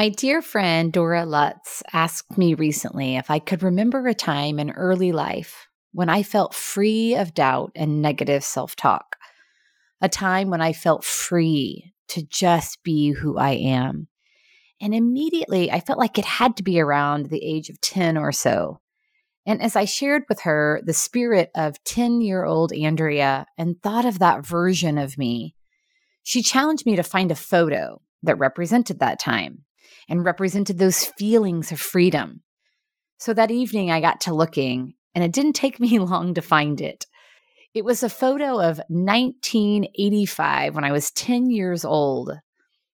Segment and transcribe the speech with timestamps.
[0.00, 4.70] My dear friend Dora Lutz asked me recently if I could remember a time in
[4.70, 9.16] early life when I felt free of doubt and negative self talk,
[10.00, 14.08] a time when I felt free to just be who I am.
[14.80, 18.32] And immediately I felt like it had to be around the age of 10 or
[18.32, 18.80] so.
[19.44, 24.06] And as I shared with her the spirit of 10 year old Andrea and thought
[24.06, 25.56] of that version of me,
[26.22, 29.66] she challenged me to find a photo that represented that time
[30.08, 32.42] and represented those feelings of freedom.
[33.18, 36.80] So that evening, I got to looking, and it didn't take me long to find
[36.80, 37.06] it.
[37.72, 42.32] It was a photo of 1985 when I was 10 years old.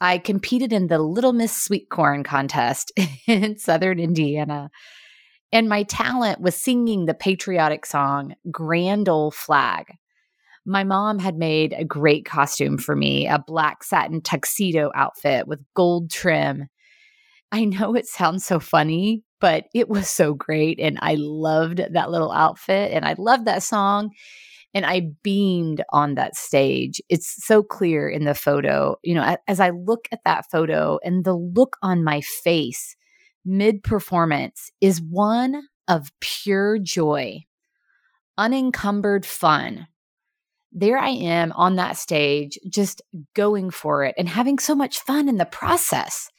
[0.00, 2.92] I competed in the Little Miss Sweet Corn contest
[3.26, 4.70] in Southern Indiana.
[5.52, 9.86] And my talent was singing the patriotic song, Grand Old Flag.
[10.66, 15.60] My mom had made a great costume for me, a black satin tuxedo outfit with
[15.74, 16.66] gold trim.
[17.52, 20.80] I know it sounds so funny, but it was so great.
[20.80, 24.10] And I loved that little outfit and I loved that song.
[24.74, 27.00] And I beamed on that stage.
[27.08, 28.96] It's so clear in the photo.
[29.02, 32.94] You know, as I look at that photo and the look on my face
[33.46, 37.44] mid performance is one of pure joy,
[38.36, 39.86] unencumbered fun.
[40.72, 43.00] There I am on that stage, just
[43.34, 46.30] going for it and having so much fun in the process.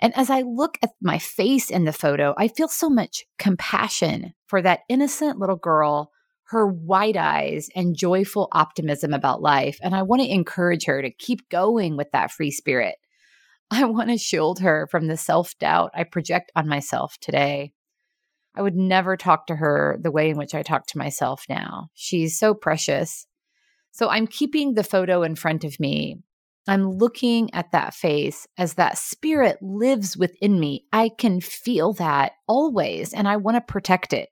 [0.00, 4.32] And as I look at my face in the photo, I feel so much compassion
[4.46, 6.10] for that innocent little girl,
[6.44, 9.78] her wide eyes and joyful optimism about life.
[9.82, 12.96] And I want to encourage her to keep going with that free spirit.
[13.70, 17.72] I want to shield her from the self doubt I project on myself today.
[18.56, 21.88] I would never talk to her the way in which I talk to myself now.
[21.94, 23.26] She's so precious.
[23.92, 26.18] So I'm keeping the photo in front of me
[26.68, 30.84] I'm looking at that face as that spirit lives within me.
[30.92, 34.28] I can feel that always, and I want to protect it.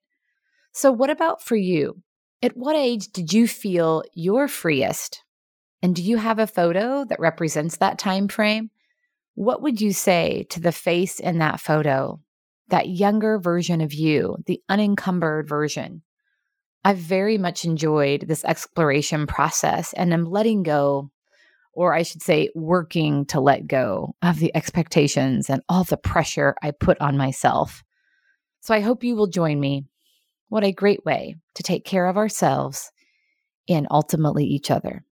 [0.73, 2.03] So, what about for you?
[2.43, 5.25] At what age did you feel your freest?
[5.83, 8.71] And do you have a photo that represents that time frame?
[9.35, 12.21] What would you say to the face in that photo,
[12.69, 16.03] that younger version of you, the unencumbered version?
[16.85, 21.11] I've very much enjoyed this exploration process and I'm letting go
[21.73, 26.57] or I should say, working to let go of the expectations and all the pressure
[26.63, 27.83] I put on myself.
[28.61, 29.85] So I hope you will join me.
[30.49, 32.91] What a great way to take care of ourselves
[33.69, 35.05] and ultimately each other.